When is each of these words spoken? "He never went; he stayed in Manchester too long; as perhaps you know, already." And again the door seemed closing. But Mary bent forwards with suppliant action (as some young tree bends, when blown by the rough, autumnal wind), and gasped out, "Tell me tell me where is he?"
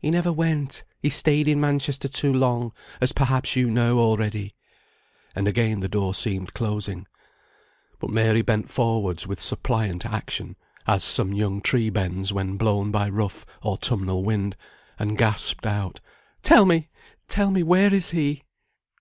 "He 0.00 0.10
never 0.10 0.32
went; 0.32 0.82
he 1.00 1.08
stayed 1.08 1.46
in 1.46 1.60
Manchester 1.60 2.08
too 2.08 2.32
long; 2.32 2.72
as 3.00 3.12
perhaps 3.12 3.54
you 3.54 3.70
know, 3.70 4.00
already." 4.00 4.56
And 5.36 5.46
again 5.46 5.78
the 5.78 5.88
door 5.88 6.14
seemed 6.16 6.52
closing. 6.52 7.06
But 8.00 8.10
Mary 8.10 8.42
bent 8.42 8.72
forwards 8.72 9.28
with 9.28 9.38
suppliant 9.38 10.04
action 10.04 10.56
(as 10.88 11.04
some 11.04 11.32
young 11.32 11.60
tree 11.60 11.90
bends, 11.90 12.32
when 12.32 12.56
blown 12.56 12.90
by 12.90 13.04
the 13.06 13.12
rough, 13.12 13.46
autumnal 13.62 14.24
wind), 14.24 14.56
and 14.98 15.16
gasped 15.16 15.64
out, 15.64 16.00
"Tell 16.42 16.64
me 16.64 16.88
tell 17.28 17.52
me 17.52 17.62
where 17.62 17.94
is 17.94 18.10
he?" 18.10 18.42